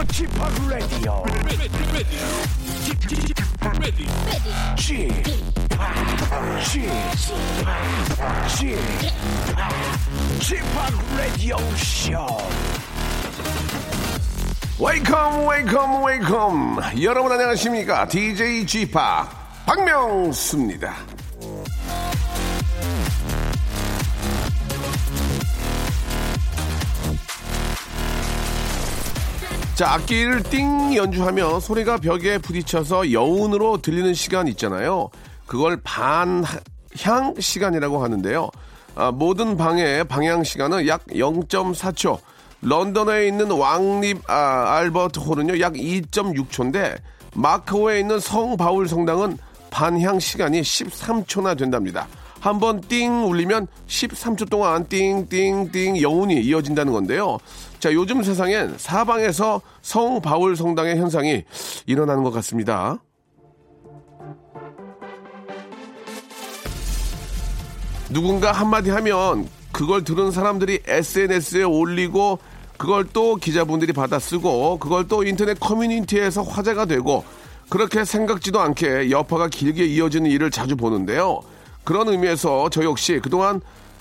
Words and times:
Radio. 0.00 1.24
Chip, 4.76 5.12
Chip, 8.48 8.78
Chip, 10.40 10.64
Radio 11.18 11.58
Show. 11.76 12.40
Welcome, 14.78 15.44
welcome, 15.44 16.02
welcome. 16.02 16.80
여러분 17.02 17.32
안녕하십니까? 17.32 18.08
DJ 18.08 18.64
Chip 18.66 18.98
박명수입니다. 19.66 21.19
자, 29.80 29.94
악기를 29.94 30.42
띵 30.42 30.94
연주하며 30.94 31.58
소리가 31.60 31.96
벽에 31.96 32.36
부딪혀서 32.36 33.12
여운으로 33.12 33.78
들리는 33.78 34.12
시간 34.12 34.46
있잖아요. 34.48 35.08
그걸 35.46 35.80
반향 35.82 37.34
시간이라고 37.38 38.04
하는데요. 38.04 38.50
아, 38.94 39.10
모든 39.10 39.56
방의 39.56 40.04
방향 40.04 40.44
시간은 40.44 40.86
약 40.86 41.06
0.4초. 41.06 42.18
런던에 42.60 43.26
있는 43.26 43.50
왕립 43.50 44.20
아, 44.28 44.76
알버트 44.76 45.18
홀은요, 45.18 45.60
약 45.60 45.72
2.6초인데, 45.72 46.98
마크오에 47.32 48.00
있는 48.00 48.20
성 48.20 48.58
바울 48.58 48.86
성당은 48.86 49.38
반향 49.70 50.20
시간이 50.20 50.60
13초나 50.60 51.56
된답니다. 51.56 52.06
한 52.40 52.58
번 52.58 52.80
띵 52.80 53.24
울리면 53.26 53.66
13초 53.86 54.48
동안 54.48 54.86
띵띵띵 54.88 56.00
여운이 56.00 56.40
이어진다는 56.40 56.92
건데요. 56.92 57.38
자, 57.78 57.92
요즘 57.92 58.22
세상엔 58.22 58.76
사방에서 58.78 59.60
성 59.82 60.20
바울 60.20 60.56
성당의 60.56 60.96
현상이 60.96 61.44
일어나는 61.86 62.22
것 62.22 62.30
같습니다. 62.30 62.98
누군가 68.08 68.52
한마디 68.52 68.90
하면 68.90 69.48
그걸 69.70 70.02
들은 70.02 70.30
사람들이 70.30 70.80
SNS에 70.86 71.62
올리고 71.62 72.38
그걸 72.76 73.06
또 73.12 73.36
기자분들이 73.36 73.92
받아 73.92 74.18
쓰고 74.18 74.78
그걸 74.78 75.06
또 75.06 75.22
인터넷 75.22 75.60
커뮤니티에서 75.60 76.42
화제가 76.42 76.86
되고 76.86 77.24
그렇게 77.68 78.04
생각지도 78.04 78.60
않게 78.60 79.10
여파가 79.10 79.48
길게 79.48 79.84
이어지는 79.84 80.30
일을 80.30 80.50
자주 80.50 80.76
보는데요. 80.76 81.40
그런 81.84 82.08
의미에서 82.08 82.70
저 82.70 82.84
역시 82.84 83.20
그동안 83.22 83.60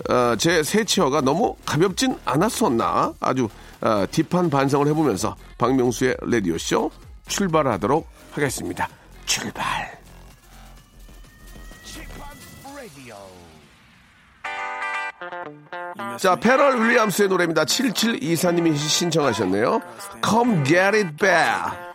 어, 0.09 0.35
제 0.37 0.63
새치어가 0.63 1.21
너무 1.21 1.55
가볍진 1.65 2.17
않았었나 2.25 3.13
아주 3.19 3.49
어, 3.81 4.05
딥한 4.09 4.49
반성을 4.49 4.87
해보면서 4.87 5.35
박명수의 5.57 6.17
라디오쇼 6.21 6.91
출발하도록 7.27 8.07
하겠습니다. 8.31 8.87
출발. 9.25 9.99
자, 16.17 16.35
페럴 16.35 16.81
윌리엄스의 16.81 17.29
노래입니다. 17.29 17.65
7724님이 17.65 18.75
신청하셨네요. 18.75 19.81
Come 20.23 20.63
get 20.65 20.97
it 20.97 21.15
back. 21.17 21.88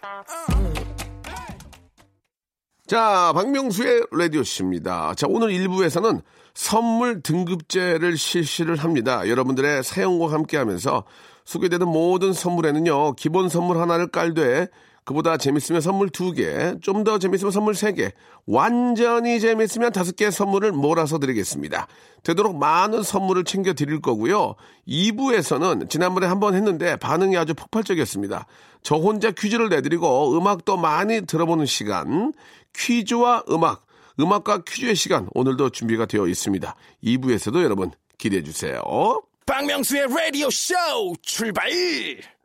자, 2.86 3.32
박명수의 3.34 4.08
라디오씨입니다. 4.12 5.14
자, 5.14 5.26
오늘 5.28 5.48
1부에서는 5.48 6.20
선물 6.52 7.22
등급제를 7.22 8.18
실시를 8.18 8.76
합니다. 8.76 9.26
여러분들의 9.26 9.82
사용과 9.82 10.32
함께 10.32 10.58
하면서 10.58 11.04
소개되는 11.46 11.88
모든 11.88 12.32
선물에는요, 12.34 13.14
기본 13.14 13.48
선물 13.48 13.78
하나를 13.78 14.08
깔되 14.08 14.68
그보다 15.04 15.36
재밌으면 15.36 15.80
선물 15.82 16.08
두 16.08 16.32
개, 16.32 16.74
좀 16.80 17.04
더 17.04 17.18
재밌으면 17.18 17.50
선물 17.50 17.74
세 17.74 17.92
개, 17.92 18.12
완전히 18.46 19.38
재밌으면 19.40 19.92
다섯 19.92 20.16
개 20.16 20.30
선물을 20.30 20.72
몰아서 20.72 21.18
드리겠습니다. 21.18 21.86
되도록 22.22 22.56
많은 22.56 23.02
선물을 23.02 23.44
챙겨 23.44 23.74
드릴 23.74 24.00
거고요. 24.00 24.54
2부에서는 24.88 25.90
지난번에 25.90 26.26
한 26.26 26.40
번 26.40 26.54
했는데 26.54 26.96
반응이 26.96 27.36
아주 27.36 27.54
폭발적이었습니다. 27.54 28.46
저 28.82 28.96
혼자 28.96 29.30
퀴즈를 29.30 29.68
내드리고 29.68 30.38
음악도 30.38 30.78
많이 30.78 31.22
들어보는 31.26 31.66
시간, 31.66 32.32
퀴즈와 32.76 33.44
음악, 33.50 33.86
음악과 34.20 34.62
퀴즈의 34.66 34.94
시간 34.94 35.28
오늘도 35.34 35.70
준비가 35.70 36.06
되어 36.06 36.26
있습니다. 36.26 36.74
2부에서도 37.02 37.62
여러분 37.62 37.90
기대해 38.18 38.42
주세요. 38.42 38.80
박명수의 39.46 40.06
라디오 40.08 40.48
쇼 40.50 40.74
출발! 41.22 41.68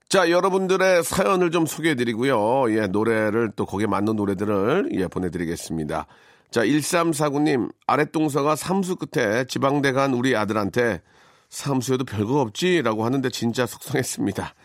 자, 0.09 0.31
여러분들의 0.31 1.03
사연을 1.03 1.51
좀 1.51 1.66
소개해 1.68 1.94
드리고요. 1.95 2.72
예, 2.75 2.88
노래를 2.88 3.51
또 3.56 3.66
거기에 3.66 3.85
맞는 3.85 4.16
노래들을 4.16 4.89
예, 4.94 5.07
보내드리겠습니다. 5.07 6.07
자, 6.50 6.62
1349님, 6.62 7.72
아랫동서가 7.85 8.56
삼수 8.56 8.95
끝에 8.95 9.45
지방대 9.45 9.91
간 9.91 10.16
우리 10.16 10.35
아들한테 10.35 11.01
삼수에도 11.50 12.06
별거 12.06 12.41
없지 12.41 12.81
라고 12.81 13.06
하는데 13.06 13.29
진짜 13.29 13.68
속상했습니다. 13.68 14.56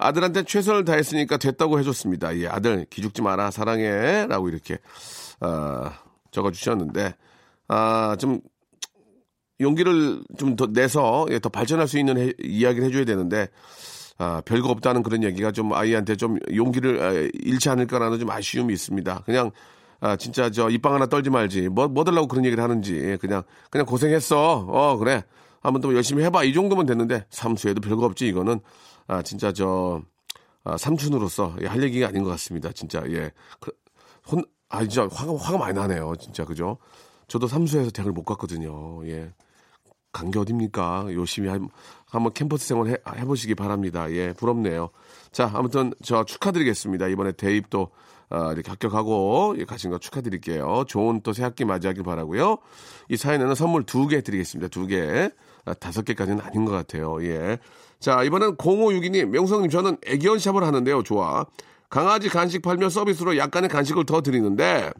아들한테 0.00 0.44
최선을 0.44 0.84
다했으니까 0.84 1.36
됐다고 1.36 1.78
해줬습니다. 1.78 2.36
예, 2.38 2.46
아들 2.46 2.86
기죽지 2.90 3.22
마라 3.22 3.50
사랑해라고 3.50 4.48
이렇게 4.48 4.78
어, 5.40 5.90
적어주셨는데 6.30 7.14
아, 7.68 8.16
좀 8.18 8.40
용기를 9.60 10.22
좀 10.38 10.56
더 10.56 10.66
내서 10.66 11.26
예, 11.30 11.38
더 11.38 11.48
발전할 11.48 11.86
수 11.86 11.98
있는 11.98 12.18
해, 12.18 12.32
이야기를 12.42 12.88
해줘야 12.88 13.04
되는데 13.04 13.48
아, 14.18 14.42
별거 14.44 14.68
없다는 14.70 15.02
그런 15.02 15.22
얘기가 15.22 15.52
좀 15.52 15.72
아이한테 15.72 16.16
좀 16.16 16.38
용기를 16.54 17.02
아, 17.02 17.12
잃지 17.32 17.68
않을까라는 17.68 18.18
좀 18.18 18.30
아쉬움이 18.30 18.72
있습니다. 18.72 19.22
그냥 19.24 19.50
아, 20.00 20.16
진짜 20.16 20.50
저 20.50 20.70
입방 20.70 20.94
하나 20.94 21.06
떨지 21.06 21.30
말지. 21.30 21.68
뭐, 21.68 21.86
뭐 21.88 22.04
달라고 22.04 22.26
그런 22.26 22.44
얘기를 22.46 22.64
하는지. 22.64 23.18
그냥, 23.20 23.42
그냥 23.68 23.86
고생했어. 23.86 24.66
어, 24.66 24.96
그래. 24.96 25.22
한번 25.60 25.82
또 25.82 25.94
열심히 25.94 26.24
해봐. 26.24 26.44
이 26.44 26.54
정도면 26.54 26.86
됐는데, 26.86 27.26
삼수에도 27.28 27.82
별거 27.82 28.06
없지. 28.06 28.26
이거는, 28.26 28.60
아, 29.06 29.22
진짜 29.22 29.52
저, 29.52 30.02
아, 30.64 30.76
삼촌으로서 30.76 31.56
예, 31.62 31.66
할 31.66 31.82
얘기가 31.82 32.08
아닌 32.08 32.22
것 32.22 32.30
같습니다. 32.30 32.70
진짜, 32.72 33.02
예. 33.08 33.32
그, 33.60 33.72
혼, 34.28 34.44
아, 34.68 34.80
진짜 34.80 35.08
화가, 35.10 35.36
화가 35.36 35.58
많이 35.58 35.74
나네요. 35.74 36.14
진짜, 36.20 36.44
그죠? 36.44 36.78
저도 37.28 37.46
삼수에서 37.46 37.90
대학을 37.90 38.12
못 38.12 38.24
갔거든요. 38.24 39.06
예. 39.06 39.32
간 40.12 40.30
게 40.32 40.40
어딥니까? 40.40 41.06
열심히 41.14 41.48
한, 41.48 41.68
한번 42.06 42.32
캠퍼스 42.32 42.66
생활 42.66 42.88
해, 42.88 42.96
해보시기 43.16 43.54
바랍니다. 43.54 44.10
예, 44.10 44.32
부럽네요. 44.32 44.90
자, 45.30 45.48
아무튼 45.54 45.92
저 46.02 46.24
축하드리겠습니다. 46.24 47.06
이번에 47.08 47.30
대입도 47.32 47.90
아, 48.28 48.52
이렇게 48.52 48.70
합격하고 48.70 49.54
예, 49.58 49.64
가신 49.64 49.90
거 49.90 49.98
축하드릴게요. 49.98 50.84
좋은 50.88 51.20
또 51.20 51.32
새 51.32 51.44
학기 51.44 51.64
맞이하길 51.64 52.02
바라고요. 52.04 52.58
이 53.08 53.16
사연에는 53.16 53.54
선물 53.54 53.84
두 53.84 54.08
개 54.08 54.20
드리겠습니다. 54.20 54.68
두 54.68 54.86
개. 54.88 55.30
아, 55.64 55.74
다섯 55.74 56.04
개까지는 56.04 56.40
아닌 56.40 56.64
것 56.64 56.72
같아요. 56.72 57.22
예. 57.24 57.58
자, 57.98 58.22
이번엔 58.22 58.56
0562님, 58.56 59.26
명성님, 59.26 59.70
저는 59.70 59.98
애견 60.06 60.38
샵을 60.38 60.64
하는데요. 60.64 61.02
좋아. 61.02 61.44
강아지 61.88 62.28
간식 62.28 62.62
팔며 62.62 62.88
서비스로 62.88 63.36
약간의 63.36 63.68
간식을 63.68 64.06
더 64.06 64.22
드리는데, 64.22 64.90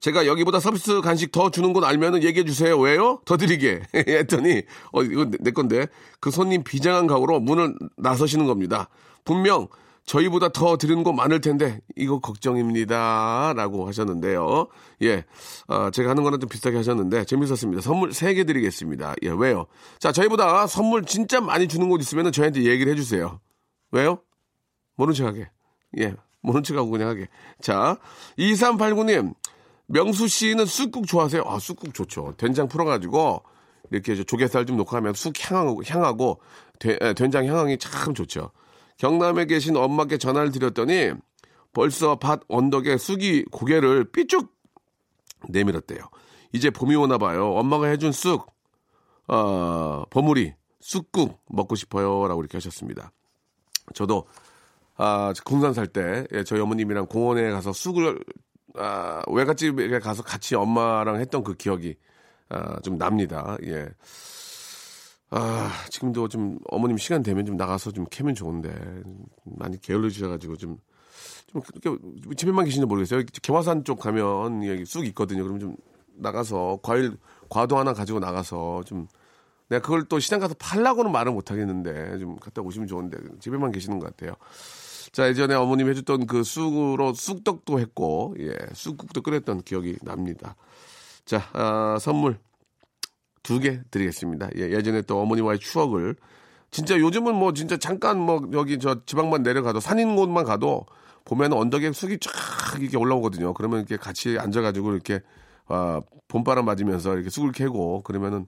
제가 0.00 0.26
여기보다 0.26 0.60
서비스 0.60 1.00
간식 1.00 1.32
더 1.32 1.50
주는 1.50 1.72
건 1.72 1.82
알면은 1.84 2.22
얘기해 2.22 2.44
주세요. 2.44 2.78
왜요? 2.78 3.20
더 3.24 3.36
드리게. 3.38 3.82
했더니, 3.94 4.62
어, 4.92 5.02
이거 5.02 5.26
내 5.40 5.50
건데. 5.50 5.86
그 6.20 6.30
손님 6.30 6.62
비장한 6.62 7.06
각오로 7.06 7.40
문을 7.40 7.74
나서시는 7.96 8.46
겁니다. 8.46 8.88
분명 9.24 9.68
저희보다 10.06 10.50
더 10.50 10.76
드리는 10.76 11.02
거 11.02 11.12
많을 11.12 11.40
텐데, 11.40 11.80
이거 11.96 12.18
걱정입니다. 12.18 13.54
라고 13.56 13.86
하셨는데요. 13.86 14.68
예. 15.02 15.24
어, 15.66 15.90
제가 15.90 16.10
하는 16.10 16.22
거랑 16.22 16.40
좀 16.40 16.48
비슷하게 16.48 16.76
하셨는데, 16.76 17.24
재밌었습니다. 17.24 17.80
선물 17.80 18.10
3개 18.10 18.46
드리겠습니다. 18.46 19.14
예, 19.22 19.30
왜요? 19.30 19.66
자, 19.98 20.12
저희보다 20.12 20.66
선물 20.66 21.04
진짜 21.04 21.40
많이 21.40 21.68
주는 21.68 21.88
곳 21.88 22.00
있으면 22.02 22.32
저희한테 22.32 22.64
얘기를 22.64 22.92
해주세요. 22.92 23.40
왜요? 23.92 24.18
모른 24.96 25.14
척 25.14 25.26
하게. 25.26 25.48
예. 25.98 26.14
모른 26.42 26.62
척 26.62 26.76
하고 26.76 26.90
그냥 26.90 27.08
하게. 27.08 27.28
자, 27.62 27.96
2389님. 28.38 29.34
명수 29.86 30.28
씨는 30.28 30.66
쑥국 30.66 31.06
좋아하세요? 31.06 31.44
아, 31.46 31.58
쑥국 31.58 31.94
좋죠. 31.94 32.34
된장 32.36 32.68
풀어가지고, 32.68 33.42
이렇게 33.90 34.22
조개살 34.22 34.66
좀 34.66 34.76
넣고 34.78 34.96
하면 34.96 35.14
쑥 35.14 35.32
향하고, 35.38 35.82
향하고, 35.86 36.40
되, 36.78 36.98
에, 37.00 37.12
된장 37.14 37.46
향이 37.46 37.78
참 37.78 38.14
좋죠. 38.14 38.50
경남에 38.96 39.46
계신 39.46 39.76
엄마께 39.76 40.18
전화를 40.18 40.50
드렸더니, 40.50 41.12
벌써 41.72 42.16
밭 42.16 42.40
언덕에 42.48 42.96
쑥이 42.96 43.44
고개를 43.50 44.10
삐쭉 44.12 44.52
내밀었대요. 45.48 46.00
이제 46.52 46.70
봄이 46.70 46.94
오나 46.94 47.18
봐요. 47.18 47.52
엄마가 47.52 47.88
해준 47.88 48.12
쑥, 48.12 48.46
어, 49.26 50.04
버무리, 50.10 50.54
쑥국 50.80 51.40
먹고 51.48 51.74
싶어요. 51.74 52.28
라고 52.28 52.40
이렇게 52.40 52.56
하셨습니다. 52.56 53.10
저도, 53.94 54.26
아, 54.96 55.32
군산 55.44 55.74
살 55.74 55.88
때, 55.88 56.26
예, 56.32 56.44
저희 56.44 56.60
어머님이랑 56.60 57.06
공원에 57.06 57.50
가서 57.50 57.72
쑥을, 57.72 58.22
아, 58.76 59.22
외갓집에 59.28 59.98
가서 59.98 60.22
같이 60.22 60.54
엄마랑 60.54 61.16
했던 61.16 61.42
그 61.42 61.54
기억이, 61.54 61.96
아, 62.48 62.80
좀 62.80 62.98
납니다. 62.98 63.56
예. 63.64 63.88
아, 65.36 65.68
지금도 65.90 66.28
좀 66.28 66.58
어머님 66.68 66.96
시간 66.96 67.24
되면 67.24 67.44
좀 67.44 67.56
나가서 67.56 67.90
좀 67.90 68.06
캐면 68.08 68.36
좋은데 68.36 68.72
많이 69.42 69.80
게을러지셔가지고 69.80 70.56
좀, 70.56 70.78
좀 71.48 71.60
이렇게 71.82 71.98
집에만 72.36 72.64
계시는지 72.64 72.86
모르겠어요. 72.86 73.24
개화산 73.42 73.82
쪽 73.82 73.98
가면 73.98 74.84
쑥 74.86 75.04
있거든요. 75.06 75.42
그럼 75.42 75.58
좀 75.58 75.76
나가서 76.14 76.78
과일, 76.84 77.16
과도 77.48 77.76
하나 77.76 77.92
가지고 77.92 78.20
나가서 78.20 78.84
좀 78.84 79.08
내가 79.68 79.82
그걸 79.82 80.04
또 80.04 80.20
시장 80.20 80.38
가서 80.38 80.54
팔라고는 80.56 81.10
말을 81.10 81.32
못 81.32 81.50
하겠는데 81.50 82.18
좀 82.18 82.36
갔다 82.36 82.62
오시면 82.62 82.86
좋은데 82.86 83.18
집에만 83.40 83.72
계시는 83.72 83.98
것 83.98 84.06
같아요. 84.06 84.36
자, 85.10 85.26
예전에 85.26 85.54
어머님 85.54 85.88
해줬던 85.88 86.26
그 86.26 86.44
쑥으로 86.44 87.12
쑥떡도 87.12 87.80
했고, 87.80 88.36
예, 88.38 88.54
쑥국도 88.72 89.22
끓였던 89.22 89.62
기억이 89.62 89.96
납니다. 90.02 90.54
자, 91.24 91.42
아, 91.52 91.98
선물 92.00 92.38
두 93.44 93.60
개 93.60 93.80
드리겠습니다. 93.92 94.48
예, 94.56 94.70
예전에 94.70 95.02
또 95.02 95.20
어머니와의 95.20 95.60
추억을 95.60 96.16
진짜 96.72 96.98
요즘은 96.98 97.36
뭐 97.36 97.52
진짜 97.52 97.76
잠깐 97.76 98.18
뭐 98.18 98.42
여기 98.52 98.80
저 98.80 99.04
지방만 99.06 99.44
내려가도 99.44 99.78
산인 99.78 100.16
곳만 100.16 100.44
가도 100.44 100.86
보면 101.24 101.52
언덕에 101.52 101.92
쑥이 101.92 102.18
쫙 102.18 102.32
이렇게 102.80 102.96
올라오거든요. 102.96 103.54
그러면 103.54 103.78
이렇게 103.78 103.96
같이 103.96 104.36
앉아가지고 104.38 104.92
이렇게 104.92 105.20
아, 105.66 106.00
봄바람 106.28 106.64
맞으면서 106.64 107.14
이렇게 107.14 107.30
쑥을 107.30 107.52
캐고 107.52 108.02
그러면은 108.02 108.46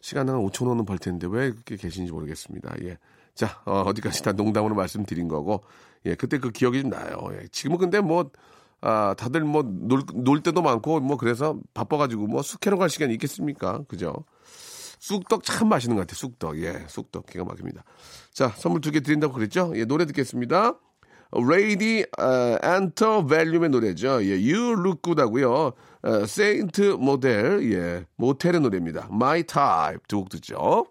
시간 0.00 0.28
한 0.28 0.36
5천 0.36 0.66
원은 0.66 0.84
벌 0.86 0.98
텐데 0.98 1.26
왜 1.30 1.50
그렇게 1.50 1.76
계신지 1.76 2.10
모르겠습니다. 2.10 2.74
예. 2.84 2.96
자, 3.34 3.60
어, 3.64 3.82
어디까지 3.82 4.22
다 4.22 4.32
농담으로 4.32 4.74
말씀드린 4.74 5.28
거고, 5.28 5.62
예, 6.06 6.14
그때 6.14 6.38
그 6.38 6.50
기억이 6.50 6.80
좀 6.80 6.90
나요. 6.90 7.28
예. 7.32 7.46
지금은 7.52 7.78
근데 7.78 8.00
뭐, 8.00 8.30
아, 8.82 9.14
다들 9.18 9.42
뭐, 9.44 9.62
놀, 9.64 10.02
놀 10.14 10.42
때도 10.42 10.62
많고, 10.62 11.00
뭐, 11.00 11.16
그래서 11.16 11.58
바빠가지고, 11.74 12.26
뭐, 12.26 12.42
쑥캐러 12.42 12.76
갈 12.78 12.88
시간이 12.88 13.12
있겠습니까? 13.14 13.82
그죠? 13.88 14.24
쑥떡 15.00 15.44
참 15.44 15.68
맛있는 15.68 15.96
것 15.96 16.02
같아요. 16.02 16.16
쑥떡. 16.16 16.62
예, 16.62 16.84
쑥떡. 16.88 17.26
기가 17.26 17.44
막힙니다. 17.44 17.84
자, 18.32 18.48
선물 18.56 18.80
두 18.80 18.90
개 18.90 19.00
드린다고 19.00 19.32
그랬죠? 19.34 19.72
예, 19.74 19.84
노래 19.84 20.04
듣겠습니다. 20.06 20.78
Lady 21.48 22.04
Antebellum의 22.62 23.70
노래죠. 23.70 24.22
예, 24.24 24.32
You 24.32 24.72
Look 24.72 25.00
Good하고요. 25.02 25.72
어, 26.02 26.26
세인트 26.26 26.96
모델, 26.98 27.72
예, 27.72 28.04
모텔의 28.16 28.60
노래입니다. 28.60 29.08
My 29.10 29.44
Type 29.44 30.00
두 30.08 30.18
곡 30.20 30.28
듣죠. 30.30 30.86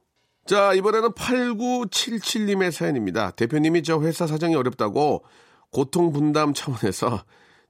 자, 0.45 0.73
이번에는 0.73 1.09
8977님의 1.11 2.71
사연입니다. 2.71 3.31
대표님이 3.31 3.83
저 3.83 4.01
회사 4.01 4.25
사정이 4.27 4.55
어렵다고 4.55 5.23
고통 5.71 6.11
분담 6.11 6.53
차원에서 6.53 7.23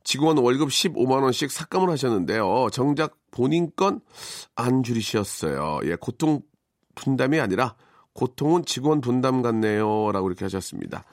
직원 0.03 0.37
월급 0.37 0.69
15만원씩 0.69 1.49
삭감을 1.49 1.89
하셨는데요. 1.89 2.69
정작 2.71 3.17
본인 3.31 3.71
건 3.75 4.01
안 4.55 4.83
줄이셨어요. 4.83 5.79
예, 5.85 5.95
고통 5.95 6.41
분담이 6.95 7.39
아니라 7.39 7.75
고통은 8.13 8.65
직원 8.65 9.01
분담 9.01 9.41
같네요. 9.41 10.11
라고 10.11 10.27
이렇게 10.27 10.45
하셨습니다. 10.45 11.03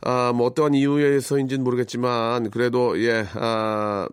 아, 0.00 0.32
뭐 0.34 0.46
어떠한 0.46 0.74
이유에서인지는 0.74 1.64
모르겠지만 1.64 2.50
그래도 2.50 2.98
예, 3.02 3.26
아, 3.34 4.08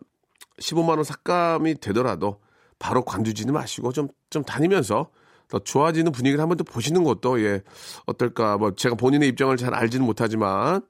15만 0.60 0.90
원 0.96 1.04
삭감이 1.04 1.76
되더라도 1.80 2.40
바로 2.80 3.04
관두지는 3.06 3.54
마시고 3.54 3.92
좀 3.92 4.10
좀 4.30 4.44
다니면서 4.44 5.10
더 5.48 5.60
좋아지는 5.60 6.12
분위기를 6.12 6.42
한번 6.42 6.58
더 6.58 6.66
보시는 6.66 7.06
것도 7.06 7.42
예, 7.42 7.62
어떨까? 8.06 8.58
뭐 8.58 8.76
제가 8.76 8.96
본인의 8.96 9.30
입장을 9.30 9.56
잘 9.56 9.74
알지는 9.74 10.06
못하지만 10.06 10.82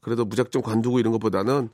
그래도 0.00 0.24
무작정 0.24 0.62
관두고 0.62 1.00
이런 1.00 1.12
것보다는 1.12 1.68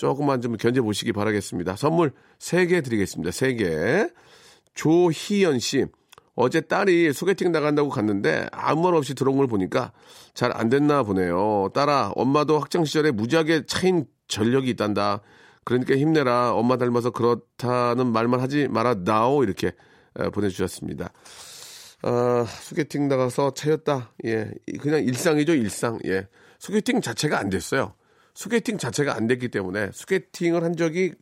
조금만 0.00 0.40
좀 0.40 0.56
견뎌 0.56 0.82
보시기 0.82 1.12
바라겠습니다. 1.12 1.76
선물 1.76 2.12
3개 2.38 2.82
드리겠습니다. 2.82 3.30
3개. 3.30 4.10
조희연 4.72 5.58
씨. 5.58 5.84
어제 6.34 6.62
딸이 6.62 7.12
소개팅 7.12 7.52
나간다고 7.52 7.90
갔는데 7.90 8.48
아무 8.50 8.84
말 8.84 8.94
없이 8.94 9.14
들어온 9.14 9.36
걸 9.36 9.46
보니까 9.46 9.92
잘 10.32 10.52
안 10.54 10.70
됐나 10.70 11.02
보네요. 11.02 11.68
딸아, 11.74 12.12
엄마도 12.16 12.58
학창 12.58 12.86
시절에 12.86 13.10
무지하게 13.10 13.66
차인 13.66 14.06
전력이 14.26 14.70
있단다. 14.70 15.20
그러니까 15.64 15.94
힘내라. 15.94 16.54
엄마 16.54 16.78
닮아서 16.78 17.10
그렇다는 17.10 18.10
말만 18.10 18.40
하지 18.40 18.68
마라. 18.68 19.04
나오 19.04 19.44
이렇게 19.44 19.72
보내주셨습니다. 20.32 21.12
아, 22.02 22.46
소개팅 22.62 23.06
나가서 23.08 23.52
차였다. 23.52 24.14
예, 24.24 24.50
그냥 24.80 25.04
일상이죠 25.04 25.52
일상. 25.52 25.98
예, 26.06 26.26
소개팅 26.58 27.02
자체가 27.02 27.38
안 27.38 27.50
됐어요. 27.50 27.92
소개팅 28.34 28.78
자체가 28.78 29.14
안 29.14 29.26
됐기 29.26 29.48
때문에 29.48 29.90
소개팅을 29.92 30.62
한 30.62 30.76
적이 30.76 31.12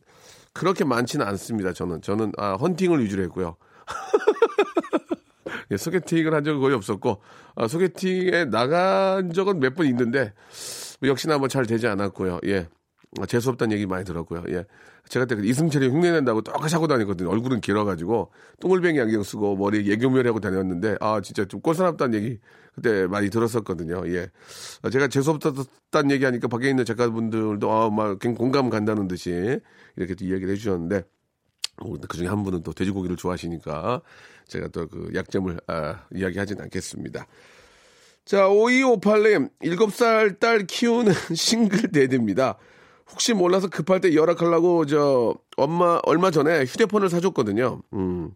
그렇게 0.53 0.83
많지는 0.83 1.25
않습니다. 1.27 1.73
저는 1.73 2.01
저는 2.01 2.31
아, 2.37 2.53
헌팅을 2.53 3.03
위주로 3.03 3.23
했고요. 3.23 3.55
예, 5.71 5.77
소개팅을 5.77 6.33
한 6.33 6.43
적은 6.43 6.59
거의 6.59 6.75
없었고 6.75 7.21
아, 7.55 7.67
소개팅에 7.67 8.45
나간 8.45 9.31
적은 9.33 9.59
몇 9.59 9.75
번 9.75 9.85
있는데 9.87 10.33
역시나 11.03 11.37
뭐 11.37 11.47
잘 11.47 11.65
되지 11.65 11.87
않았고요. 11.87 12.39
예. 12.45 12.67
아, 13.17 13.25
재수없다는 13.25 13.75
얘기 13.75 13.85
많이 13.87 14.05
들었고요. 14.05 14.43
예. 14.49 14.65
제가 15.07 15.25
그때 15.25 15.47
이승철이 15.47 15.87
흉내낸다고 15.87 16.41
똑같이 16.41 16.75
하고 16.75 16.87
다니거든요. 16.87 17.29
얼굴은 17.29 17.61
길어가지고 17.61 18.31
똥을뱅이 18.59 18.99
안경 18.99 19.23
쓰고 19.23 19.55
머리 19.55 19.87
예교멸 19.87 20.27
하고 20.27 20.39
다녔는데 20.39 20.97
아 20.99 21.19
진짜 21.21 21.45
좀 21.45 21.61
꼴사납다는 21.61 22.21
얘기 22.21 22.39
그때 22.75 23.07
많이 23.07 23.29
들었었거든요. 23.29 24.03
예. 24.13 24.29
아, 24.83 24.89
제가 24.91 25.07
재수없다는 25.07 26.11
얘기하니까 26.11 26.47
밖에 26.47 26.69
있는 26.69 26.85
작가분들도 26.85 27.71
아막 27.71 28.19
공감 28.37 28.69
간다는 28.69 29.07
듯이 29.07 29.59
이렇게 29.95 30.13
또 30.13 30.25
이야기를 30.25 30.51
해주셨는데 30.53 31.03
어, 31.81 31.93
그 32.07 32.17
중에 32.17 32.27
한 32.27 32.43
분은 32.43 32.61
또 32.63 32.73
돼지고기를 32.73 33.15
좋아하시니까 33.15 34.01
제가 34.47 34.67
또 34.67 34.87
그 34.87 35.11
약점을 35.15 35.59
아, 35.67 36.05
이야기하진 36.13 36.59
않겠습니다. 36.61 37.25
자, 38.25 38.47
5258님, 38.47 39.49
7살 39.63 40.39
딸 40.39 40.65
키우는 40.67 41.13
싱글 41.33 41.91
데드입니다. 41.91 42.57
혹시 43.11 43.33
몰라서 43.33 43.67
급할 43.67 44.01
때 44.01 44.13
열악하려고 44.15 44.85
저 44.85 45.35
엄마 45.57 45.99
얼마 46.03 46.31
전에 46.31 46.63
휴대폰을 46.65 47.09
사줬거든요. 47.09 47.81
음. 47.93 48.31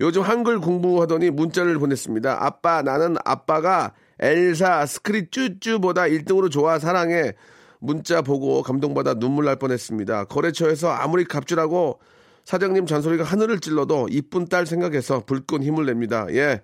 요즘 0.00 0.22
한글 0.22 0.60
공부하더니 0.60 1.30
문자를 1.30 1.78
보냈습니다. 1.78 2.44
아빠, 2.44 2.82
나는 2.82 3.16
아빠가 3.24 3.94
엘사 4.20 4.86
스크릿 4.86 5.32
쭈쭈보다 5.32 6.02
1등으로 6.02 6.50
좋아 6.50 6.78
사랑해. 6.78 7.32
문자 7.78 8.22
보고 8.22 8.62
감동받아 8.62 9.14
눈물 9.14 9.44
날 9.46 9.56
뻔했습니다. 9.56 10.24
거래처에서 10.24 10.90
아무리 10.90 11.24
갑질하고 11.24 12.00
사장님 12.44 12.86
잔소리가 12.86 13.24
하늘을 13.24 13.60
찔러도 13.60 14.08
이쁜 14.10 14.46
딸 14.48 14.66
생각해서 14.66 15.20
불끈 15.20 15.62
힘을 15.62 15.86
냅니다. 15.86 16.26
예. 16.30 16.62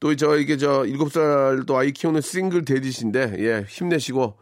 또 0.00 0.14
저 0.14 0.36
이게 0.36 0.56
저 0.56 0.82
7살 0.82 1.66
또 1.66 1.76
아이 1.76 1.92
키우는 1.92 2.20
싱글 2.20 2.64
데디신데 2.64 3.36
예, 3.38 3.64
힘내시고 3.68 4.36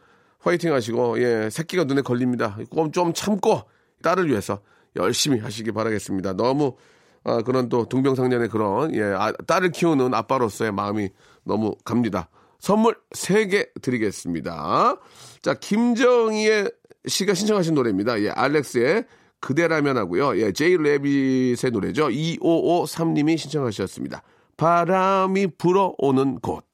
화이팅 0.46 0.72
하시고 0.72 1.20
예, 1.20 1.50
새끼가 1.50 1.84
눈에 1.84 2.02
걸립니다. 2.02 2.56
좀, 2.72 2.92
좀 2.92 3.12
참고 3.12 3.62
딸을 4.02 4.28
위해서 4.28 4.60
열심히 4.94 5.40
하시기 5.40 5.72
바라겠습니다. 5.72 6.34
너무 6.34 6.76
아, 7.24 7.42
그런 7.42 7.68
또 7.68 7.86
동병상련의 7.88 8.48
그런 8.48 8.94
예, 8.94 9.02
아, 9.02 9.32
딸을 9.32 9.72
키우는 9.72 10.14
아빠로서의 10.14 10.72
마음이 10.72 11.08
너무 11.44 11.74
갑니다. 11.84 12.28
선물 12.60 12.96
3개 13.10 13.68
드리겠습니다. 13.82 14.96
자, 15.42 15.54
김정희의 15.54 16.70
씨가 17.06 17.34
신청하신 17.34 17.74
노래입니다. 17.74 18.20
예, 18.22 18.30
알렉스의 18.30 19.04
그대라면 19.40 19.96
하고요. 19.96 20.38
예, 20.40 20.52
제이 20.52 20.76
레빗의 20.76 21.70
노래죠. 21.72 22.08
2553님이 22.08 23.36
신청하셨습니다. 23.36 24.22
바람이 24.56 25.48
불어오는 25.58 26.40
곳. 26.40 26.65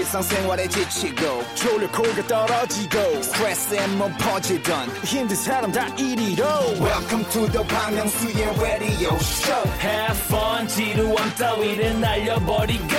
일상생활에 0.00 0.68
지치고, 0.68 1.42
졸려 1.56 1.90
코가 1.90 2.26
떨어지고, 2.26 3.22
스트레스에 3.22 3.86
몸 3.88 4.12
퍼지던, 4.18 4.88
힘든 5.04 5.34
사람 5.36 5.72
다 5.72 5.86
이리로. 5.96 6.44
welcome 6.80 7.24
to 7.30 7.46
the 7.50 7.66
Bang 7.66 7.96
Myung-soo's 7.96 8.60
radio 8.60 9.14
show 9.16 9.68
Have 9.80 10.16
fun 10.28 10.68
지루함 10.68 11.34
따위를 11.36 12.00
날려버리고 12.00 12.94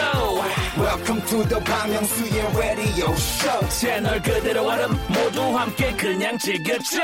welcome 0.77 1.25
to 1.27 1.47
the 1.47 1.63
Bang 1.63 1.93
Myung-soo's 1.93 2.57
radio 2.57 3.11
show 3.13 3.69
채널 3.69 4.21
그대로 4.21 4.67
얼음 4.67 4.91
모두 5.07 5.41
함께 5.57 5.93
그냥 5.93 6.37
즐겨줘 6.37 6.99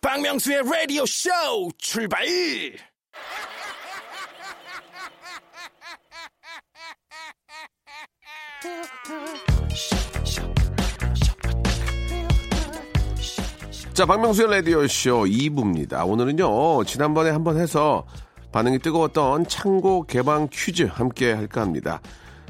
박명수의 0.00 0.62
라디오 0.64 1.04
쇼 1.06 1.30
출발 1.78 2.24
자, 13.92 14.06
박명수의 14.06 14.50
라디오쇼 14.50 15.24
2부입니다. 15.24 16.08
오늘은요, 16.08 16.84
지난번에 16.84 17.30
한번 17.30 17.58
해서 17.58 18.06
반응이 18.52 18.78
뜨거웠던 18.78 19.46
창고 19.48 20.04
개방 20.06 20.48
퀴즈 20.50 20.84
함께 20.84 21.32
할까 21.32 21.60
합니다. 21.60 22.00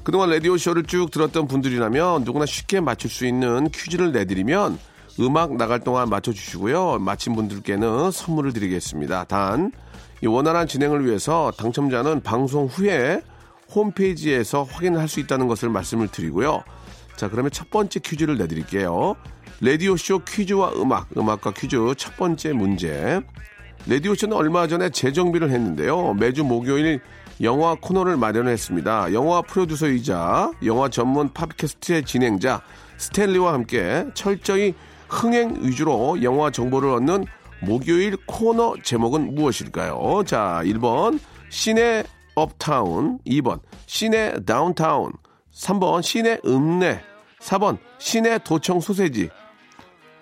그동안 0.05 0.31
라디오쇼를 0.31 0.85
쭉 0.85 1.11
들었던 1.11 1.49
분들이라면 1.49 2.25
누구나 2.25 2.47
쉽게 2.47 2.81
맞출 2.81 3.11
수 3.11 3.27
있는 3.27 3.69
퀴즈를 3.71 4.13
내드리면 4.13 4.79
음악 5.21 5.57
나갈 5.57 5.81
동안 5.81 6.09
맞춰주시고요. 6.09 6.99
마친 7.01 7.35
분들께는 7.35 8.11
선물을 8.11 8.53
드리겠습니다. 8.53 9.25
단, 9.25 9.73
이 10.23 10.27
원활한 10.27 10.67
진행을 10.67 11.07
위해서 11.07 11.53
당첨자는 11.57 12.23
방송 12.23 12.67
후에 12.67 13.21
홈페이지에서 13.75 14.63
확인할 14.63 15.09
수 15.09 15.21
있다는 15.21 15.49
것을 15.49 15.69
말씀을 15.69 16.09
드리고요. 16.09 16.63
자, 17.17 17.29
그러면 17.29 17.51
첫 17.51 17.71
번째 17.71 18.01
퀴즈를 18.01 18.39
내드릴게요. 18.39 19.17
라디오쇼 19.61 20.21
퀴즈와 20.21 20.73
음악, 20.77 21.09
음악과 21.17 21.53
퀴즈 21.53 21.77
첫 21.97 22.17
번째 22.17 22.53
문제. 22.53 23.21
라디오쇼는 23.87 24.37
얼마 24.37 24.67
전에 24.67 24.91
재정비를 24.91 25.51
했는데요. 25.51 26.15
매주 26.15 26.45
목요일 26.45 27.01
영화 27.41 27.75
코너를 27.75 28.17
마련했습니다. 28.17 29.13
영화 29.13 29.43
프로듀서이자 29.43 30.53
영화 30.65 30.89
전문 30.89 31.33
팟캐스트의 31.33 32.05
진행자 32.05 32.63
스탠리와 32.97 33.53
함께 33.53 34.07
철저히 34.15 34.75
흥행 35.09 35.59
위주로 35.61 36.23
영화 36.23 36.51
정보를 36.51 36.91
얻는 36.91 37.27
목요일 37.61 38.17
코너 38.27 38.75
제목은 38.83 39.35
무엇일까요? 39.35 40.23
자, 40.27 40.61
1번 40.65 41.19
시내 41.51 42.05
uptown, 42.35 43.19
2번 43.27 43.61
시내 43.87 44.35
다운타운, 44.45 45.13
3번 45.53 46.03
시내 46.03 46.39
읍내, 46.45 47.01
4번 47.41 47.79
시내 47.99 48.39
도청 48.39 48.81
소세지. 48.81 49.31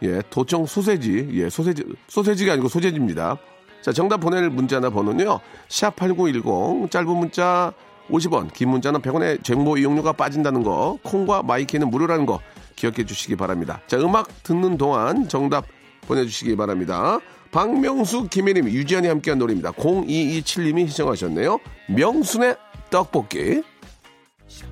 예, 0.02 0.20
도청 0.30 0.66
소세지. 0.66 1.28
예, 1.32 1.48
소세지 1.48 1.84
소세지가 2.08 2.54
아니고 2.54 2.68
소세지입니다. 2.68 3.38
자, 3.80 3.92
정답 3.92 4.18
보낼 4.18 4.50
문자나 4.50 4.90
번호는요. 4.90 5.40
샵8910 5.68 6.90
짧은 6.90 7.08
문자 7.08 7.72
50원, 8.10 8.52
긴 8.52 8.70
문자는 8.70 9.00
100원의 9.00 9.42
정보 9.44 9.76
이용료가 9.76 10.12
빠진다는 10.12 10.62
거, 10.62 10.98
콩과 11.02 11.44
my 11.44 11.57
K는 11.57 11.88
무료라는 11.88 12.26
거 12.26 12.40
기억해 12.76 13.04
주시기 13.04 13.36
바랍니다. 13.36 13.80
자, 13.86 13.96
음악 13.98 14.42
듣는 14.42 14.76
동안 14.76 15.28
정답 15.28 15.66
보내 16.02 16.24
주시기 16.24 16.56
바랍니다. 16.56 17.20
박명수, 17.52 18.28
김혜림, 18.28 18.68
유지연이 18.68 19.06
함께한 19.06 19.38
노래입니다. 19.38 19.72
0227님이 19.72 20.88
시청하셨네요. 20.88 21.58
명순의 21.88 22.56
떡볶이. 22.90 23.62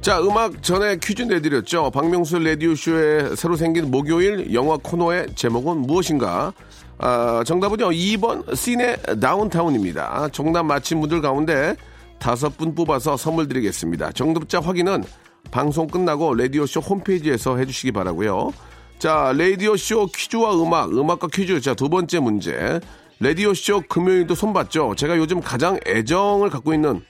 자, 0.00 0.20
음악 0.20 0.62
전에 0.62 0.96
퀴즈 0.96 1.22
내드렸죠. 1.22 1.90
박명수 1.90 2.38
라디오쇼에 2.38 3.36
새로 3.36 3.56
생긴 3.56 3.90
목요일 3.90 4.52
영화 4.54 4.78
코너의 4.78 5.34
제목은 5.34 5.78
무엇인가? 5.82 6.52
아, 6.98 7.42
정답은요, 7.46 7.90
2번 7.90 8.56
시내 8.56 8.96
다운타운입니다. 8.96 10.30
정답 10.32 10.64
맞힌 10.64 11.00
분들 11.00 11.20
가운데 11.20 11.76
다섯 12.18 12.56
분 12.56 12.74
뽑아서 12.74 13.16
선물 13.16 13.46
드리겠습니다. 13.48 14.12
정답자 14.12 14.60
확인은 14.60 15.04
방송 15.50 15.86
끝나고 15.86 16.34
라디오쇼 16.34 16.80
홈페이지에서 16.80 17.56
해주시기 17.56 17.92
바라고요 17.92 18.52
자, 19.00 19.32
라디오쇼 19.34 20.08
퀴즈와 20.14 20.62
음악, 20.62 20.90
음악과 20.90 21.28
퀴즈. 21.32 21.58
자, 21.62 21.72
두 21.72 21.88
번째 21.88 22.18
문제. 22.18 22.80
라디오쇼 23.18 23.84
금요일도 23.88 24.34
손봤죠? 24.34 24.94
제가 24.94 25.16
요즘 25.16 25.40
가장 25.40 25.80
애정을 25.86 26.50
갖고 26.50 26.74
있는, 26.74 27.02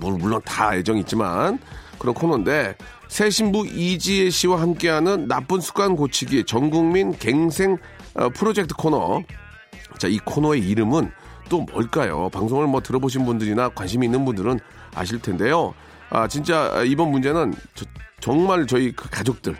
물론 0.00 0.40
다 0.44 0.76
애정이 0.76 1.00
있지만, 1.00 1.58
그런 1.98 2.14
코너인데, 2.14 2.76
새 3.08 3.30
신부 3.30 3.66
이지혜 3.66 4.30
씨와 4.30 4.60
함께하는 4.60 5.26
나쁜 5.26 5.60
습관 5.60 5.96
고치기 5.96 6.44
전국민 6.44 7.18
갱생 7.18 7.78
어, 8.14 8.28
프로젝트 8.28 8.72
코너. 8.76 9.24
자, 9.98 10.06
이 10.06 10.20
코너의 10.24 10.60
이름은 10.68 11.10
또 11.48 11.62
뭘까요? 11.62 12.28
방송을 12.28 12.68
뭐 12.68 12.80
들어보신 12.80 13.24
분들이나 13.24 13.70
관심 13.70 14.04
있는 14.04 14.24
분들은 14.24 14.60
아실 14.94 15.20
텐데요. 15.20 15.74
아, 16.10 16.28
진짜 16.28 16.80
이번 16.86 17.10
문제는 17.10 17.54
저, 17.74 17.84
정말 18.20 18.68
저희 18.68 18.92
그 18.92 19.10
가족들, 19.10 19.56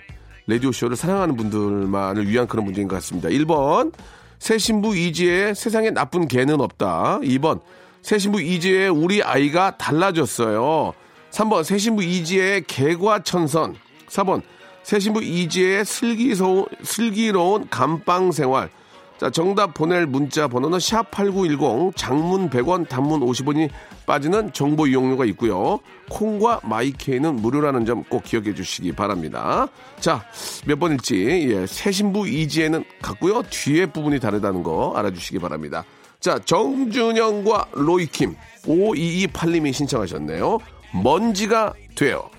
라디오쇼를 0.48 0.96
사랑하는 0.96 1.36
분들만을 1.36 2.26
위한 2.26 2.48
그런 2.48 2.64
문제인 2.64 2.88
것 2.88 2.96
같습니다. 2.96 3.28
1번, 3.28 3.92
새 4.38 4.56
신부 4.56 4.96
이지의 4.96 5.54
세상에 5.54 5.90
나쁜 5.90 6.26
개는 6.26 6.60
없다. 6.60 7.20
2번, 7.20 7.60
새 8.00 8.18
신부 8.18 8.40
이지의 8.40 8.88
우리 8.88 9.22
아이가 9.22 9.76
달라졌어요. 9.76 10.94
3번, 11.30 11.64
새 11.64 11.76
신부 11.76 12.02
이지의 12.02 12.64
개과천선. 12.64 13.76
4번, 14.08 14.40
새 14.82 14.98
신부 14.98 15.22
이지의 15.22 15.84
슬기로운 15.84 17.68
감방 17.68 18.32
생활. 18.32 18.70
자, 19.18 19.30
정답 19.30 19.74
보낼 19.74 20.06
문자 20.06 20.46
번호는 20.46 20.78
샵8910 20.78 21.96
장문 21.96 22.48
100원 22.50 22.88
단문 22.88 23.20
50원이 23.20 23.68
빠지는 24.06 24.52
정보 24.52 24.86
이용료가 24.86 25.24
있고요. 25.26 25.80
콩과 26.08 26.60
마이케이는 26.62 27.36
무료라는 27.36 27.84
점 27.84 28.04
꼭 28.08 28.22
기억해 28.24 28.54
주시기 28.54 28.92
바랍니다. 28.92 29.66
자, 30.00 30.24
몇 30.66 30.78
번일지 30.78 31.48
예, 31.50 31.66
새 31.66 31.90
신부 31.90 32.28
이지에는 32.28 32.84
같고요. 33.02 33.42
뒤에 33.50 33.86
부분이 33.86 34.20
다르다는 34.20 34.62
거 34.62 34.94
알아주시기 34.96 35.40
바랍니다. 35.40 35.84
자, 36.20 36.38
정준영과 36.38 37.66
로이킴 37.72 38.34
5228님이 38.64 39.72
신청하셨네요. 39.72 40.58
먼지가 41.02 41.74
돼요. 41.94 42.30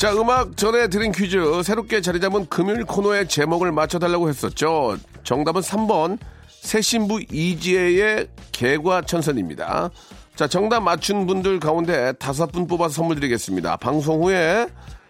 자, 0.00 0.14
음악 0.14 0.56
전에 0.56 0.88
드린 0.88 1.12
퀴즈. 1.12 1.62
새롭게 1.62 2.00
자리 2.00 2.22
잡은 2.22 2.46
금요일 2.46 2.86
코너의 2.86 3.28
제목을 3.28 3.70
맞춰달라고 3.70 4.30
했었죠. 4.30 4.96
정답은 5.24 5.60
3번. 5.60 6.16
새 6.48 6.80
신부 6.80 7.20
이지혜의 7.30 8.28
개과천선입니다. 8.50 9.90
자, 10.36 10.46
정답 10.46 10.80
맞춘 10.80 11.26
분들 11.26 11.60
가운데 11.60 12.14
다섯 12.14 12.50
분 12.50 12.66
뽑아서 12.66 12.94
선물 12.94 13.16
드리겠습니다. 13.16 13.76
방송 13.76 14.22
후에 14.22 14.68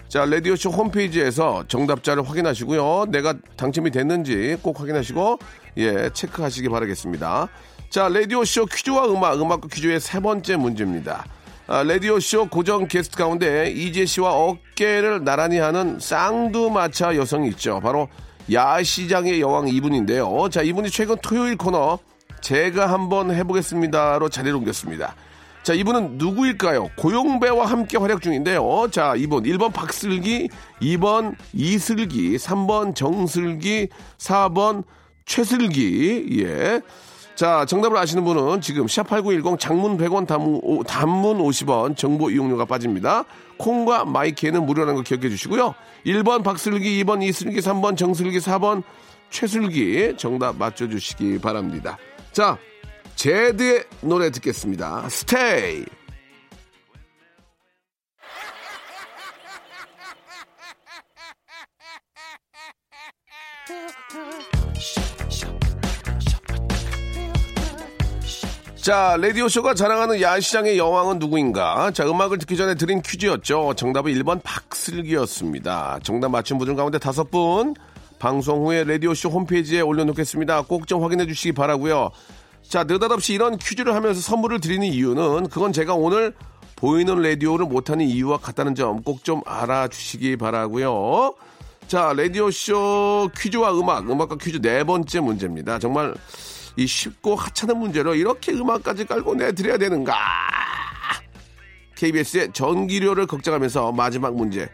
자, 0.09 0.25
라디오쇼 0.25 0.70
홈페이지에서 0.70 1.62
정답자를 1.68 2.28
확인하시고요. 2.28 3.06
내가 3.11 3.35
당첨이 3.56 3.92
됐는지 3.92 4.56
꼭 4.61 4.80
확인하시고, 4.80 5.38
예, 5.76 6.11
체크하시기 6.12 6.68
바라겠습니다. 6.68 7.49
자, 7.90 8.09
라디오쇼 8.09 8.66
퀴즈와 8.66 9.06
음악, 9.06 9.40
음악과 9.40 9.68
퀴즈의 9.68 10.00
세 10.00 10.18
번째 10.18 10.56
문제입니다. 10.56 11.26
아, 11.73 11.85
라디오쇼 11.85 12.49
고정 12.49 12.89
게스트 12.89 13.17
가운데 13.17 13.71
이재 13.71 14.05
씨와 14.05 14.33
어깨를 14.33 15.23
나란히 15.23 15.59
하는 15.59 16.00
쌍두마차 16.00 17.15
여성이 17.15 17.47
있죠. 17.50 17.79
바로 17.79 18.09
야시장의 18.50 19.41
여왕 19.41 19.69
이분인데요. 19.69 20.49
자, 20.50 20.62
이분이 20.62 20.91
최근 20.91 21.15
토요일 21.23 21.57
코너 21.57 22.00
제가 22.41 22.91
한번 22.91 23.33
해보겠습니다로 23.33 24.31
자리를 24.31 24.57
옮겼습니다. 24.57 25.15
자, 25.62 25.73
이분은 25.73 26.19
누구일까요? 26.19 26.89
고용배와 26.97 27.67
함께 27.67 27.99
활약 27.99 28.21
중인데요. 28.21 28.89
자, 28.91 29.15
이분 29.17 29.45
1번 29.45 29.73
박슬기, 29.73 30.49
2번 30.83 31.37
이슬기, 31.53 32.37
3번 32.37 32.97
정슬기, 32.97 33.87
4번 34.19 34.83
최슬기. 35.25 36.43
예. 36.43 36.81
자, 37.40 37.64
정답을 37.64 37.97
아시는 37.97 38.23
분은 38.23 38.61
지금 38.61 38.85
샵8910 38.85 39.59
장문 39.59 39.97
100원 39.97 40.26
단문, 40.26 40.85
단문 40.85 41.38
50원 41.38 41.97
정보 41.97 42.28
이용료가 42.28 42.66
빠집니다. 42.66 43.25
콩과 43.56 44.04
마이키에는 44.04 44.66
무료라는 44.66 44.97
거 44.97 45.00
기억해 45.00 45.30
주시고요. 45.30 45.75
1번 46.04 46.44
박슬기, 46.44 47.02
2번 47.02 47.23
이슬기, 47.23 47.61
3번 47.61 47.97
정슬기, 47.97 48.40
4번 48.40 48.82
최슬기 49.30 50.16
정답 50.18 50.59
맞춰주시기 50.59 51.38
바랍니다. 51.38 51.97
자, 52.30 52.59
제드의 53.14 53.85
노래 54.02 54.30
듣겠습니다. 54.30 55.09
스테이. 55.09 55.87
자, 68.80 69.16
라디오쇼가 69.20 69.75
자랑하는 69.75 70.22
야시장의 70.22 70.78
여왕은 70.78 71.18
누구인가? 71.18 71.90
자, 71.90 72.08
음악을 72.08 72.38
듣기 72.38 72.56
전에 72.56 72.75
드린 72.76 73.02
퀴즈였죠. 73.02 73.75
정답은 73.76 74.12
1번 74.14 74.40
박슬기였습니다. 74.42 75.99
정답 76.02 76.30
맞춘 76.30 76.56
분들 76.56 76.76
가운데 76.76 76.99
다섯 76.99 77.30
분 77.30 77.75
방송 78.18 78.64
후에 78.66 78.84
라디오쇼 78.84 79.28
홈페이지에 79.28 79.82
올려놓겠습니다. 79.82 80.62
꼭 80.62 80.87
좀 80.87 81.02
확인해 81.02 81.26
주시기 81.26 81.52
바라고요 81.52 82.10
자, 82.66 82.84
느닷없이 82.84 83.34
이런 83.34 83.58
퀴즈를 83.58 83.94
하면서 83.94 84.20
선물을 84.20 84.60
드리는 84.60 84.87
이유는 84.87 85.49
그건 85.49 85.72
제가 85.75 85.94
오늘 85.94 86.32
보이는 86.76 87.20
라디오를 87.20 87.66
못하는 87.66 88.06
이유와 88.06 88.38
같다는 88.38 88.75
점 88.75 89.02
꼭 89.04 89.22
좀 89.25 89.42
알아주시기 89.44 90.37
바라고요 90.38 91.34
자, 91.87 92.14
라디오쇼 92.16 93.30
퀴즈와 93.37 93.72
음악, 93.78 94.10
음악과 94.10 94.37
퀴즈 94.40 94.58
네 94.62 94.84
번째 94.84 95.20
문제입니다. 95.20 95.78
정말 95.78 96.14
이 96.77 96.87
쉽고 96.87 97.35
하찮은 97.37 97.77
문제로 97.79 98.15
이렇게 98.15 98.53
음악까지 98.53 99.05
깔고 99.07 99.35
내드려야 99.35 99.79
되는가? 99.79 100.15
KBS의 101.97 102.53
전기료를 102.53 103.27
걱정하면서 103.27 103.93
마지막 103.93 104.35
문제 104.35 104.69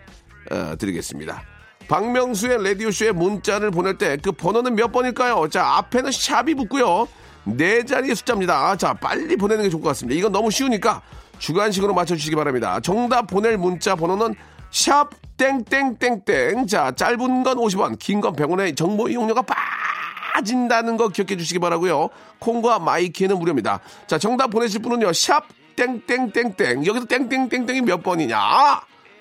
어, 0.50 0.76
드리겠습니다. 0.79 1.43
박명수의 1.88 2.62
라디오쇼에 2.65 3.12
문자를 3.12 3.71
보낼 3.71 3.97
때 3.99 4.17
그 4.19 4.33
번호는 4.33 4.75
몇 4.75 4.93
번일까요? 4.93 5.49
자, 5.49 5.65
앞에는 5.79 6.11
샵이 6.12 6.55
붙고요. 6.55 7.09
네 7.45 7.85
자리 7.85 8.12
숫자입니다. 8.15 8.76
자, 8.76 8.93
빨리 8.95 9.37
보내는 9.37 9.65
게 9.65 9.71
좋을 9.71 9.83
것 9.83 9.88
같습니다. 9.91 10.19
이건 10.19 10.33
너무 10.33 10.50
쉬우니까 10.50 11.03
주관식으로 11.38 11.95
맞춰주시기 11.95 12.35
바랍니다. 12.37 12.81
정답 12.81 13.26
보낼 13.29 13.57
문자 13.57 13.95
번호는 13.95 14.35
샵 14.71 15.11
땡땡땡땡. 15.37 16.67
자, 16.67 16.91
짧은 16.93 17.43
건 17.45 17.57
50원, 17.59 17.99
긴 17.99 18.21
건 18.21 18.35
100원의 18.35 18.76
정보 18.76 19.09
이용료가 19.09 19.43
빠진다는 20.37 20.97
거 20.97 21.09
기억해 21.09 21.37
주시기 21.37 21.59
바라고요. 21.59 22.11
콩과 22.40 22.78
my 22.80 22.97
K는 22.97 23.38
무료입니다. 23.38 23.81
자, 24.07 24.19
정답 24.19 24.49
보내실 24.49 24.83
분은요. 24.83 25.12
샵 25.12 25.45
땡땡땡땡. 25.76 26.87
여기서 26.87 27.07
땡땡땡땡이 27.07 27.83
몇 27.83 28.02
번이냐? 28.02 28.38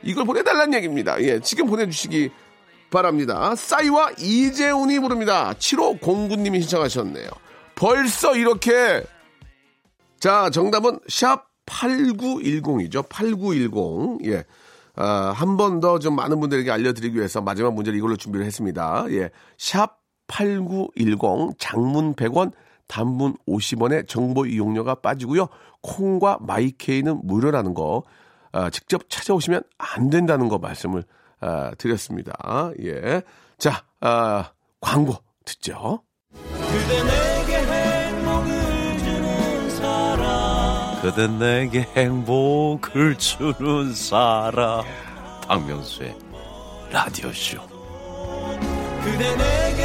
이걸 0.04 0.26
보내달라는 0.26 0.74
얘기입니다. 0.76 1.22
예, 1.22 1.40
지금 1.40 1.68
보내주시기 1.68 2.32
바랍니다. 2.92 3.56
싸이와 3.56 4.12
이재훈이 4.20 5.00
부릅니다. 5.00 5.54
7509님이 5.54 6.62
신청하셨네요. 6.62 7.30
벌써 7.76 8.36
이렇게 8.36 9.04
자 10.20 10.50
정답은 10.50 11.00
샵 11.10 11.46
8910이죠. 11.66 13.08
8910. 13.10 14.26
예. 14.32 14.44
아, 14.98 15.34
한 15.36 15.58
번 15.58 15.82
더 15.82 16.00
좀 16.00 16.16
많은 16.16 16.40
분들에게 16.40 16.72
알려드리기 16.72 17.18
위해서 17.18 17.42
마지막 17.42 17.74
문제를 17.74 17.98
이걸로 17.98 18.16
준비를 18.16 18.46
했습니다. 18.46 19.06
예. 19.10 19.30
샵 19.58 19.98
8910 20.28 21.58
장문 21.58 22.16
100원 22.16 22.52
단문 22.88 23.36
50원의 23.48 24.08
정보 24.08 24.46
이용료가 24.46 24.96
빠지고요. 24.96 25.48
콩과 25.82 26.40
마이케이는 26.42 27.22
무료라는 27.24 27.74
거 27.74 28.04
아, 28.52 28.70
직접 28.70 29.10
찾아오시면 29.10 29.64
안 29.78 30.10
된다는 30.10 30.48
거 30.48 30.58
말씀을 30.58 31.04
아, 31.42 31.72
드렸습니다. 31.78 32.72
예. 32.82 33.22
자, 33.58 33.84
아, 34.02 34.52
광고 34.80 35.18
듣죠. 35.44 36.02
그대 36.32 37.04
내게 37.04 37.58
행복을 37.58 38.98
주는 38.98 39.70
사람 39.70 41.02
그대 41.02 41.28
내게 41.28 41.82
행복을 41.82 43.18
주는 43.18 43.94
사람 43.94 44.84
박명수의 45.48 46.16
라디오쇼 46.92 47.60
그대 49.04 49.36
내게 49.36 49.85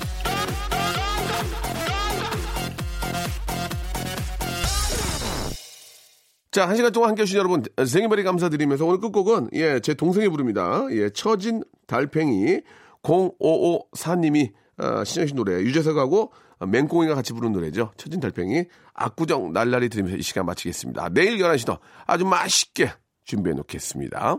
자, 6.51 6.67
한 6.67 6.75
시간 6.75 6.91
동안 6.91 7.09
함께 7.09 7.21
해주신 7.21 7.39
여러분, 7.39 7.63
생일발이 7.77 8.23
감사드리면서 8.23 8.85
오늘 8.85 8.99
끝곡은, 8.99 9.51
예, 9.53 9.79
제 9.79 9.93
동생이 9.93 10.27
부릅니다. 10.27 10.85
예, 10.91 11.09
처진 11.09 11.63
달팽이 11.87 12.59
0554님이 13.03 14.51
어, 14.77 15.03
신청하신 15.05 15.37
노래, 15.37 15.61
유재석하고 15.61 16.33
맹꽁이가 16.67 17.15
같이 17.15 17.31
부른 17.31 17.53
노래죠. 17.53 17.91
처진 17.95 18.19
달팽이, 18.19 18.65
압구정 18.93 19.53
날라리 19.53 19.87
들으면서 19.87 20.17
이 20.17 20.21
시간 20.21 20.45
마치겠습니다. 20.45 21.09
내일 21.09 21.37
11시 21.37 21.65
더 21.65 21.79
아주 22.05 22.25
맛있게 22.25 22.91
준비해 23.23 23.55
놓겠습니다. 23.55 24.37